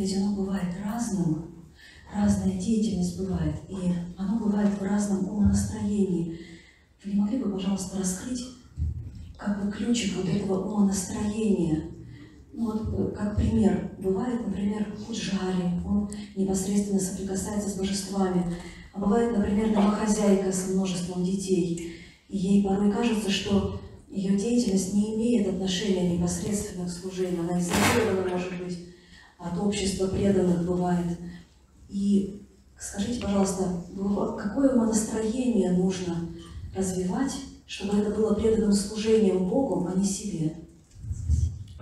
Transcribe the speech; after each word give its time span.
ведь 0.00 0.16
оно 0.16 0.34
бывает 0.34 0.74
разным, 0.82 1.44
разная 2.12 2.58
деятельность 2.58 3.18
бывает, 3.18 3.54
и 3.68 3.92
оно 4.16 4.38
бывает 4.38 4.70
в 4.70 4.82
разном 4.82 5.28
умонастроении. 5.28 6.40
Вы 7.04 7.12
не 7.12 7.20
могли 7.20 7.38
бы, 7.38 7.52
пожалуйста, 7.52 7.98
раскрыть 7.98 8.42
как 9.36 9.62
бы 9.62 9.70
ключик 9.70 10.16
вот 10.16 10.26
этого 10.26 10.64
умонастроения? 10.64 11.90
Ну 12.52 12.72
вот, 12.72 12.88
э, 12.98 13.14
как 13.14 13.36
пример, 13.36 13.92
бывает, 13.98 14.46
например, 14.46 14.86
Пуджари, 15.06 15.80
он 15.86 16.10
непосредственно 16.34 16.98
соприкасается 16.98 17.70
с 17.70 17.74
божествами, 17.74 18.54
а 18.92 19.00
бывает, 19.00 19.36
например, 19.36 19.72
домохозяйка 19.72 20.50
с 20.50 20.68
множеством 20.70 21.24
детей, 21.24 21.94
и 22.28 22.36
ей 22.36 22.64
порой 22.64 22.90
кажется, 22.90 23.30
что 23.30 23.80
ее 24.08 24.36
деятельность 24.36 24.94
не 24.94 25.14
имеет 25.14 25.48
отношения 25.48 26.16
непосредственно 26.16 26.86
к 26.86 26.90
служению, 26.90 27.40
она 27.40 27.60
изолирована, 27.60 28.28
может 28.30 28.64
быть, 28.64 28.78
от 29.40 29.58
общества 29.58 30.06
преданных 30.06 30.64
бывает. 30.64 31.18
И 31.88 32.42
скажите, 32.78 33.20
пожалуйста, 33.20 33.82
какое 34.38 34.74
умонастроение 34.74 35.72
нужно 35.72 36.28
развивать, 36.76 37.34
чтобы 37.66 37.98
это 37.98 38.10
было 38.10 38.34
преданным 38.34 38.72
служением 38.72 39.48
Богу, 39.48 39.88
а 39.88 39.98
не 39.98 40.04
себе? 40.04 40.54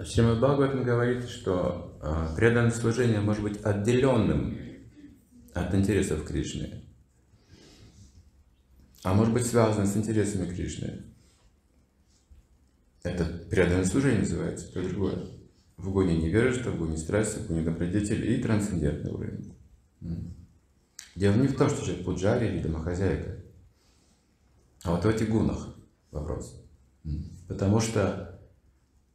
Шримад 0.05 0.39
Бхагаватам 0.39 0.85
говорит, 0.85 1.29
что 1.29 1.99
э, 2.01 2.37
преданное 2.37 2.71
служение 2.71 3.21
может 3.21 3.43
быть 3.43 3.61
отделенным 3.63 4.57
от 5.55 5.75
интересов 5.75 6.25
Кришны, 6.25 6.85
а 9.03 9.13
может 9.13 9.35
быть 9.35 9.47
связано 9.47 9.87
с 9.87 9.97
интересами 9.97 10.49
Кришны. 10.55 11.03
Это 13.03 13.25
преданное 13.51 13.85
служение 13.85 14.21
называется, 14.21 14.73
то 14.73 14.83
другое. 14.83 15.27
В 15.79 15.89
угоне 15.89 16.19
невежества, 16.19 16.71
в 16.71 16.75
угоне 16.75 16.99
страсти, 16.99 17.39
в 17.39 17.45
угоне 17.45 17.65
добродетели 17.65 18.35
и 18.35 18.43
трансцендентный 18.43 19.11
уровень. 19.11 19.55
Дело 21.15 21.35
не 21.37 21.49
в 21.49 21.57
том, 21.57 21.71
что 21.71 21.85
человек 21.85 22.05
пуджари 22.05 22.49
или 22.49 22.63
домохозяйка, 22.63 23.39
а 24.85 24.93
вот 24.93 25.05
в 25.05 25.09
этих 25.09 25.31
гунах 25.31 25.77
вопрос. 26.11 26.65
Потому 27.49 27.81
что 27.81 28.41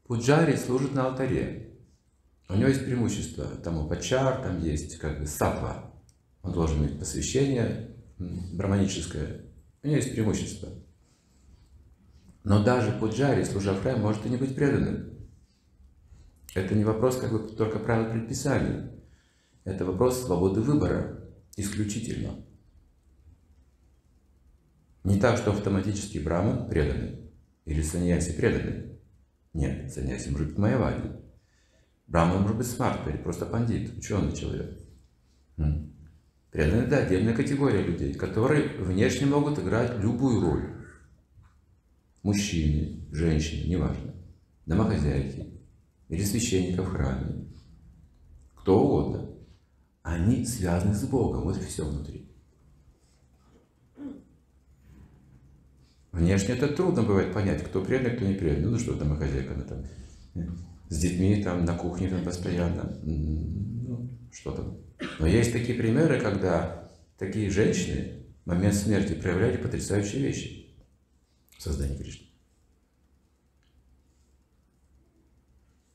пуджари 0.05 0.55
служит 0.55 0.93
на 0.93 1.07
алтаре. 1.07 1.77
У 2.49 2.55
него 2.55 2.69
есть 2.69 2.85
преимущество. 2.85 3.45
Там 3.63 3.77
у 3.77 3.87
пачар, 3.87 4.41
там 4.41 4.61
есть 4.61 4.97
как 4.97 5.19
бы 5.19 5.27
сатва. 5.27 5.93
Он 6.41 6.51
должен 6.51 6.79
иметь 6.79 6.99
посвящение 6.99 7.95
браманическое. 8.17 9.45
У 9.81 9.87
него 9.87 9.97
есть 9.97 10.11
преимущество. 10.11 10.69
Но 12.43 12.63
даже 12.63 12.91
пуджари, 12.99 13.43
служа 13.43 13.73
храме, 13.75 14.01
может 14.01 14.25
и 14.25 14.29
не 14.29 14.37
быть 14.37 14.55
преданным. 14.55 15.12
Это 16.55 16.75
не 16.75 16.83
вопрос 16.83 17.17
как 17.17 17.31
бы 17.31 17.39
только 17.55 17.79
правил 17.79 18.11
предписаний. 18.11 18.91
Это 19.63 19.85
вопрос 19.85 20.23
свободы 20.23 20.61
выбора 20.61 21.19
исключительно. 21.55 22.35
Не 25.03 25.19
так, 25.19 25.37
что 25.37 25.51
автоматически 25.51 26.19
браман 26.19 26.69
преданный 26.69 27.31
или 27.65 27.81
саньяси 27.81 28.33
преданный. 28.33 28.99
Нет, 29.53 29.91
саньяси 29.91 30.29
может 30.29 30.49
быть 30.49 30.57
майавади. 30.57 31.11
Браман 32.07 32.41
может 32.41 32.57
быть 32.57 32.67
смарт 32.67 33.07
или 33.07 33.17
просто 33.17 33.45
пандит, 33.45 33.97
ученый 33.97 34.35
человек. 34.35 34.79
Преданные– 36.51 36.85
это 36.85 36.97
отдельная 36.97 37.35
категория 37.35 37.81
людей, 37.81 38.13
которые 38.13 38.77
внешне 38.77 39.25
могут 39.25 39.57
играть 39.57 39.97
любую 39.99 40.41
роль. 40.41 40.85
Мужчины, 42.21 43.07
женщины, 43.11 43.67
неважно, 43.67 44.13
домохозяйки 44.65 45.62
или 46.09 46.23
священника 46.23 46.83
в 46.83 46.89
храме, 46.89 47.47
кто 48.55 48.83
угодно. 48.83 49.29
Они 50.01 50.45
связаны 50.45 50.93
с 50.93 51.03
Богом, 51.05 51.43
вот 51.43 51.57
все 51.57 51.85
внутри. 51.85 52.29
Внешне 56.11 56.53
это 56.53 56.67
трудно 56.67 57.03
бывает 57.03 57.33
понять, 57.33 57.63
кто 57.63 57.83
преданный, 57.83 58.15
кто 58.15 58.25
не 58.25 58.35
преданный. 58.35 58.69
Ну 58.69 58.77
что 58.77 58.93
домохозяйка, 58.93 59.53
она 59.53 59.63
там 59.63 59.85
с 60.89 60.99
детьми 60.99 61.41
там 61.43 61.65
на 61.65 61.75
кухне 61.75 62.09
там 62.09 62.23
постоянно, 62.23 62.99
ну, 63.03 64.09
что 64.31 64.51
там. 64.51 64.77
Но 65.19 65.27
есть 65.27 65.51
такие 65.51 65.77
примеры, 65.77 66.19
когда 66.19 66.91
такие 67.17 67.49
женщины 67.49 68.25
в 68.45 68.49
момент 68.49 68.75
смерти 68.75 69.13
проявляли 69.13 69.57
потрясающие 69.57 70.21
вещи 70.21 70.75
в 71.57 71.61
создании 71.61 71.97
Кришны. 71.97 72.27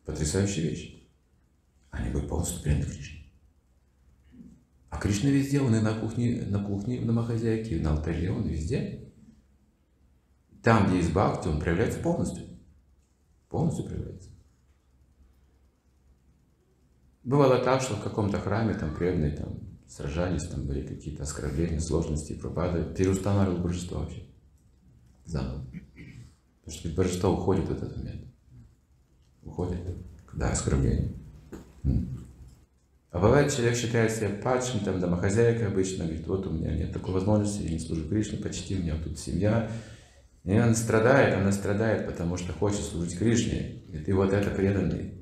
Потрясающие 0.08 0.70
вещи. 0.70 1.06
Они 1.90 2.08
были 2.08 2.26
полностью 2.26 2.62
преданы 2.62 2.86
Кришне. 2.86 3.30
А 4.88 4.96
Кришна 4.96 5.28
везде, 5.28 5.60
он 5.60 5.74
и 5.74 5.80
на 5.80 5.92
кухне, 6.00 6.46
на 6.46 6.64
кухне, 6.64 6.98
на 6.98 7.08
домохозяйке, 7.08 7.78
на 7.78 7.90
алтаре, 7.92 8.32
он 8.32 8.48
везде. 8.48 9.12
Там, 10.62 10.86
где 10.86 10.96
есть 10.96 11.12
бхакти, 11.12 11.48
он 11.48 11.60
проявляется 11.60 12.00
полностью. 12.00 12.46
Полностью 13.50 13.84
проявляется. 13.84 14.30
Бывало 17.22 17.58
так, 17.62 17.82
что 17.82 17.96
в 17.96 18.02
каком-то 18.02 18.40
храме 18.40 18.72
там 18.72 18.94
преданные 18.94 19.36
там 19.36 19.58
сражались, 19.86 20.48
там 20.48 20.66
были 20.66 20.86
какие-то 20.86 21.24
оскорбления, 21.24 21.80
сложности, 21.80 22.32
пропады, 22.32 22.94
переустанавливал 22.94 23.60
божество 23.60 23.98
вообще. 23.98 24.22
Заново. 25.26 25.66
Потому 26.64 26.78
что 26.78 26.88
божество 26.96 27.30
уходит 27.34 27.68
в 27.68 27.72
этот 27.72 27.94
момент. 27.94 28.28
Уходит, 29.42 29.78
когда 30.26 30.50
оскорбление. 30.50 31.12
А 33.10 33.18
бывает, 33.18 33.52
человек 33.52 33.76
считает 33.76 34.12
себя 34.12 34.28
падшим, 34.42 34.80
там, 34.80 35.00
домохозяйкой 35.00 35.68
обычно, 35.68 36.04
говорит, 36.04 36.26
вот 36.26 36.46
у 36.46 36.50
меня 36.50 36.74
нет 36.74 36.92
такой 36.92 37.14
возможности, 37.14 37.62
я 37.62 37.70
не 37.70 37.78
служу 37.78 38.06
Кришне 38.08 38.38
почти, 38.38 38.76
у 38.76 38.82
меня 38.82 38.96
тут 39.02 39.18
семья. 39.18 39.70
И 40.44 40.54
она 40.54 40.74
страдает, 40.74 41.34
она 41.34 41.52
страдает, 41.52 42.06
потому 42.06 42.36
что 42.36 42.52
хочет 42.52 42.82
служить 42.82 43.18
Кришне. 43.18 43.82
И 43.88 43.98
ты 43.98 44.14
вот 44.14 44.32
это 44.32 44.50
преданный 44.50 45.18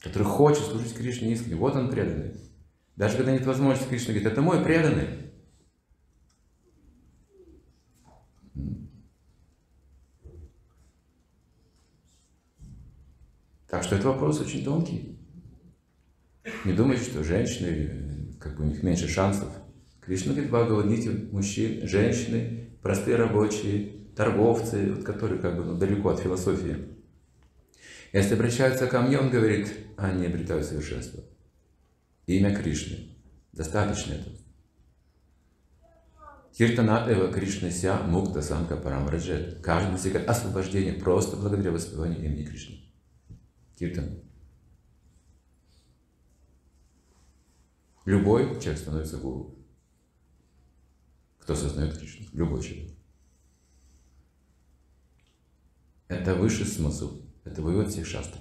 который 0.00 0.24
хочет 0.24 0.64
служить 0.64 0.94
Кришне 0.94 1.32
искренне. 1.32 1.56
Вот 1.56 1.76
он 1.76 1.90
преданный. 1.90 2.32
Даже 2.96 3.16
когда 3.16 3.32
нет 3.32 3.46
возможности, 3.46 3.88
Кришна 3.88 4.12
говорит, 4.12 4.32
это 4.32 4.42
мой 4.42 4.62
преданный. 4.62 5.29
Так 13.70 13.84
что 13.84 13.94
этот 13.94 14.06
вопрос 14.06 14.40
очень 14.40 14.64
тонкий. 14.64 15.16
Не 16.64 16.72
думайте, 16.72 17.04
что 17.04 17.22
женщины, 17.22 18.36
как 18.40 18.56
бы 18.56 18.64
у 18.64 18.66
них 18.66 18.82
меньше 18.82 19.06
шансов. 19.06 19.48
Кришна 20.00 20.32
говорит, 20.32 20.50
Бхагавадгите, 20.50 21.10
мужчин, 21.30 21.86
женщины, 21.86 22.70
простые 22.82 23.16
рабочие, 23.16 23.92
торговцы, 24.16 24.92
вот, 24.92 25.04
которые 25.04 25.40
как 25.40 25.56
бы 25.56 25.64
ну, 25.64 25.78
далеко 25.78 26.08
от 26.08 26.18
философии. 26.20 26.88
Если 28.12 28.34
обращаются 28.34 28.88
ко 28.88 29.02
мне, 29.02 29.18
он 29.18 29.30
говорит, 29.30 29.72
они 29.96 30.26
обретают 30.26 30.66
совершенство. 30.66 31.22
Имя 32.26 32.56
Кришны. 32.56 33.16
Достаточно 33.52 34.14
этого. 34.14 34.36
Киртана 36.56 37.06
Эва 37.08 37.32
Кришна 37.32 37.70
Ся 37.70 38.02
Мукта 38.02 38.42
Санка 38.42 38.76
Парамраджет. 38.76 39.60
Каждый 39.62 39.92
достигает 39.92 40.28
освобождения 40.28 40.94
просто 40.94 41.36
благодаря 41.36 41.70
воспеванию 41.70 42.24
имени 42.24 42.44
Кришны. 42.44 42.89
Киртан. 43.80 44.20
Любой 48.04 48.60
человек 48.60 48.78
становится 48.78 49.16
гуру. 49.16 49.58
Кто 51.38 51.56
сознает 51.56 51.96
Кришну. 51.96 52.26
Любой 52.34 52.62
человек. 52.62 52.94
Это 56.08 56.34
высший 56.34 56.66
смысл 56.66 57.22
это 57.44 57.62
вывод 57.62 57.88
всех 57.88 58.06
шастр. 58.06 58.38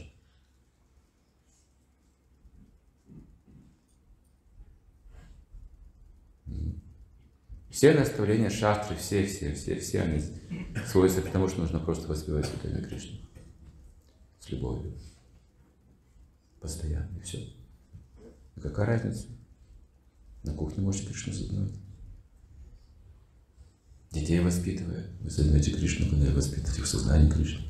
Все 7.70 7.94
наставления 7.94 8.50
шастры, 8.50 8.98
все, 8.98 9.26
все, 9.26 9.54
все, 9.54 9.80
все 9.80 10.02
они 10.02 10.20
к 10.20 11.32
тому, 11.32 11.48
что 11.48 11.62
нужно 11.62 11.80
просто 11.80 12.10
воспевать 12.10 12.46
Святое 12.46 12.84
Кришну. 12.84 13.20
С 14.42 14.50
любовью. 14.50 15.00
Постоянно, 16.60 17.18
и 17.18 17.22
все. 17.22 17.54
А 18.56 18.62
какая 18.62 18.86
разница? 18.86 19.28
На 20.44 20.54
кухне 20.54 20.84
можете 20.84 21.08
Кришну 21.08 21.34
задумать. 21.34 21.74
Детей 24.12 24.40
воспитывая, 24.40 25.08
вы 25.22 25.30
займете 25.30 25.72
Кришну, 25.72 26.10
когда 26.10 26.32
воспитываете 26.34 26.82
в 26.82 26.88
сознании 26.88 27.30
Кришны. 27.30 27.66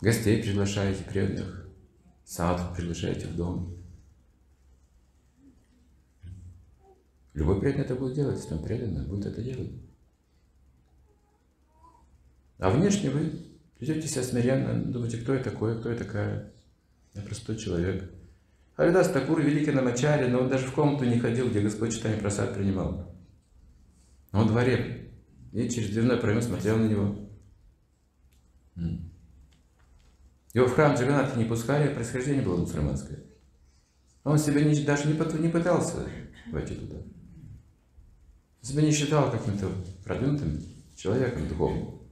Гостей 0.00 0.42
приглашаете, 0.42 1.04
преданных, 1.04 1.66
сад 2.24 2.74
приглашаете 2.76 3.26
в 3.26 3.36
дом. 3.36 3.78
Любой 7.32 7.58
преданный 7.60 7.84
это 7.84 7.94
будет 7.94 8.14
делать, 8.14 8.38
если 8.38 8.54
он 8.54 8.62
преданный, 8.62 9.06
будет 9.06 9.26
это 9.26 9.42
делать. 9.42 9.72
А 12.58 12.70
внешне 12.70 13.10
вы 13.10 13.53
ведете 13.92 14.08
себя 14.08 14.22
смиренно, 14.22 14.84
думаете, 14.84 15.18
кто 15.18 15.34
я 15.34 15.42
такой, 15.42 15.78
кто 15.78 15.90
я 15.90 15.96
такая. 15.96 16.52
Я 17.14 17.22
простой 17.22 17.56
человек. 17.56 18.10
Харидас 18.76 19.10
Такур 19.10 19.40
великий 19.40 19.70
намачари, 19.70 20.28
но 20.28 20.40
он 20.40 20.48
даже 20.48 20.66
в 20.66 20.72
комнату 20.72 21.04
не 21.04 21.18
ходил, 21.18 21.48
где 21.48 21.60
Господь 21.60 21.94
читание 21.94 22.18
просад 22.18 22.54
принимал. 22.54 23.14
Он 24.32 24.46
во 24.46 24.48
дворе. 24.48 25.12
И 25.52 25.68
через 25.68 25.90
дверной 25.90 26.16
проем 26.16 26.42
смотрел 26.42 26.76
на 26.76 26.86
него. 26.86 27.16
Его 30.52 30.66
в 30.66 30.74
храм 30.74 30.96
Джаганатха 30.96 31.38
не 31.38 31.44
пускали, 31.44 31.88
а 31.88 31.94
происхождение 31.94 32.42
было 32.42 32.56
мусульманское. 32.56 33.20
Он 34.24 34.38
себя 34.38 34.62
не, 34.62 34.82
даже 34.84 35.06
не, 35.06 35.14
не 35.40 35.48
пытался 35.48 36.08
войти 36.50 36.74
туда. 36.74 36.96
Себя 38.60 38.82
не 38.82 38.92
считал 38.92 39.30
каким-то 39.30 39.68
продвинутым 40.04 40.60
человеком 40.96 41.46
духовным. 41.46 42.03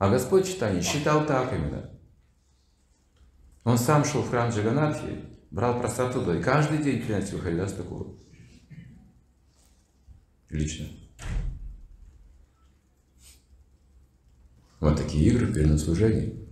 А 0.00 0.08
Господь 0.08 0.48
читание 0.48 0.80
считал 0.80 1.26
так 1.26 1.52
именно. 1.52 1.90
Он 3.64 3.76
сам 3.76 4.02
шел 4.02 4.22
в 4.22 4.30
храм 4.30 4.48
Джаганатхи, 4.48 5.26
брал 5.50 5.78
просад 5.78 6.14
туда, 6.14 6.34
и 6.34 6.42
каждый 6.42 6.78
день 6.78 7.02
приносил 7.02 7.38
Харидас 7.38 7.74
Такуру. 7.74 8.18
Лично. 10.48 10.86
Вот 14.80 14.96
такие 14.96 15.26
игры 15.26 15.48
в 15.48 15.52
служении. 15.78 16.48